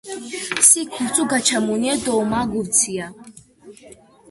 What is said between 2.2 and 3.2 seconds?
მა გურცია.